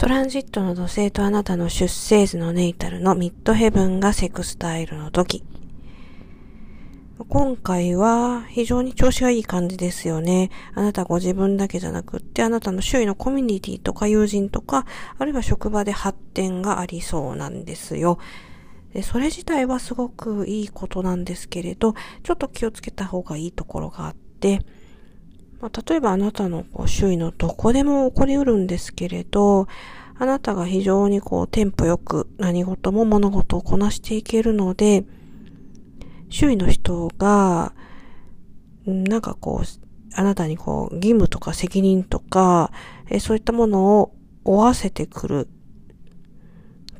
[0.00, 5.44] トランジットの土星とあなたの出生図のネイタルのミッドヘブンがセクスタイルの時。
[7.28, 10.48] 今回は非常に調子がいい感じですよね。
[10.72, 14.86] あなたご自分だけじゃなくって、あなたの周囲のコミュニティとか友人とか、
[15.18, 18.18] あるいは職場で発展がありそうなんですよ。
[18.94, 24.62] でそれ自体はすごくいいことなんですけれど、ちょっと気をつけた方がいいところがあって、
[25.60, 29.68] まあ、例えばあなたのこう周囲のどこでも起こりうるんですけれど、
[30.18, 35.04] あなたが非常にこうテンポよく何事も物事をこなしていけるので、
[36.30, 37.74] 周囲の人が、
[38.86, 39.66] なんかこう、
[40.14, 42.72] あなたにこう義務とか責任とか、
[43.08, 44.14] えそういったものを
[44.44, 45.48] 負わせてくる。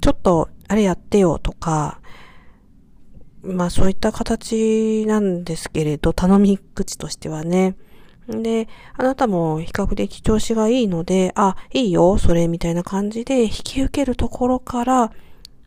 [0.00, 2.00] ちょっとあれやってよとか、
[3.42, 7.76] まあそういった形なんですけれど、頼み口としてはね。
[8.30, 15.12] で、あなたも比較的調子がいいので、あ、いいよ、それ、みたいな感じで引き受けるところから、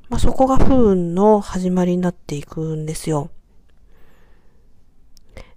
[0.09, 3.29] まあ、そこが不運の始まりになっていくんですよ。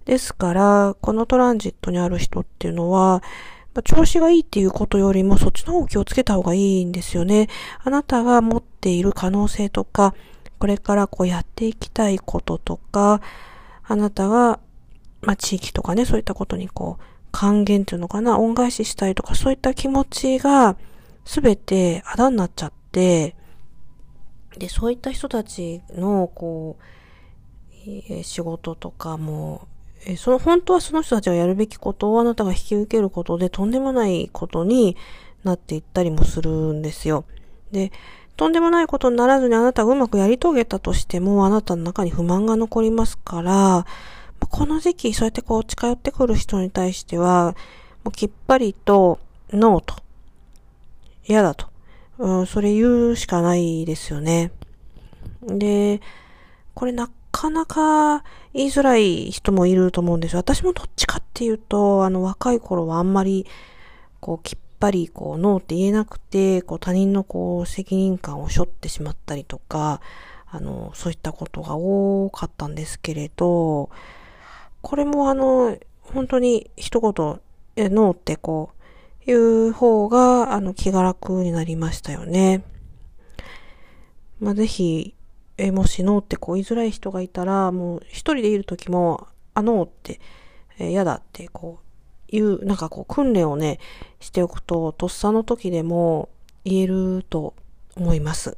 [0.05, 3.21] ですから、このトランジットにある人っていうのは、
[3.73, 7.47] まあ、調子がいいっていうことよりもそっちの方を気をつけた方がいいんですよね。
[7.83, 10.15] あなたが持っている可能性とか、
[10.59, 13.21] これからこうやっていきたいこととか、
[13.83, 14.59] あなたが
[15.21, 20.77] まあ、地域とかね、そういったことにこう、還元っていうのかな、恩返ししたいとか、そういった気持ちが、
[21.25, 23.35] すべてあだになっちゃって、
[24.57, 29.67] で、そういった人たちの、こう、仕事とかも、
[30.05, 34.95] えその、本当はその人たちがやるべきことをあなたが引き受けることで、とんでもないことに
[35.43, 37.25] なっていったりもするんですよ。
[37.71, 37.91] で、
[38.35, 43.85] とんでもないことにならずにあなたがうまくやり遂げたとしても、あなたの中に不満が残りますから、
[44.49, 47.55] この時期、そうやってこう近寄ってくる人に対しては、
[48.03, 49.19] もうきっぱりと、
[49.51, 49.95] ノーと、
[51.25, 51.67] 嫌だと、
[52.17, 54.51] うん、それ言うしかないですよね。
[55.43, 56.01] で、
[56.73, 58.23] これなかなか
[58.53, 60.39] 言いづらい人もいると思うんですよ。
[60.39, 63.45] 私もどっちかっていうと、あの若い頃はあんまり、
[64.19, 70.01] こうきっぱりこうノーって言えなくて、こう他人のこう責任感を背負ってしまったりとか、
[70.49, 73.89] あの、そういったことが多かったんですけれど、
[74.87, 77.41] これもあの、本当に一言、
[77.75, 78.69] え、ノーってこ
[79.27, 82.63] う、いう方が、あの、気が楽になりましたよね。
[84.39, 85.13] まあ、ぜひ、
[85.57, 90.21] え、もしノーってこう言いづらい人がいたら、もう一人でいるときも、あ、ノーって、
[90.79, 91.79] え、嫌だってこ
[92.31, 93.79] う、いう、なんかこう、訓練をね、
[94.21, 96.29] しておくと、とっさの時でも
[96.63, 97.55] 言えると
[97.97, 98.57] 思います。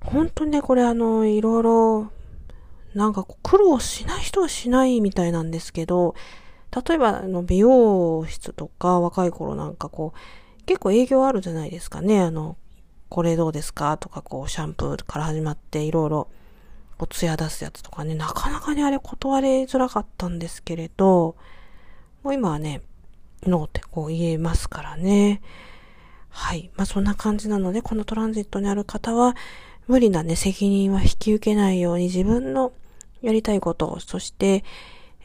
[0.00, 2.10] 本当にね、これあの、いろいろ
[2.96, 6.14] なんか苦労しない人はしないみたいなんですけど、
[6.88, 12.20] 例えばあの美容室とか若い頃なんかこう、結構営業あるじゃないですかね。
[12.20, 12.56] あの、
[13.08, 13.98] これどうですか？
[13.98, 16.28] とかこうシャンプーから始まっていろいろ
[16.98, 21.36] こう艶出すやつとかね、なかなかねあれ断りづらかったんですけれど、
[22.22, 22.80] もう今はね、
[23.44, 25.42] ノーってこう言えますからね。
[26.30, 26.70] はい。
[26.76, 29.36] まあそんな感じなので、このトランジットにある方は、
[29.86, 32.72] 無理なね、責任は引き受けないように自分の
[33.22, 34.64] やりたいこと、そして、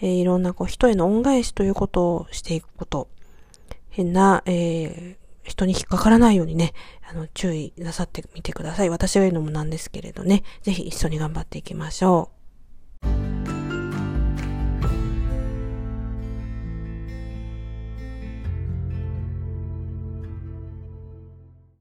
[0.02, 3.08] えー、いろんなこう人への恩返しということをしていくこと、
[3.90, 6.74] 変な、えー、人に引っかからないようにね、
[7.10, 8.90] あの、注意なさってみてください。
[8.90, 12.41] 私が言うのもなんですけれどね、ぜひ一緒に頑張っていきましょう。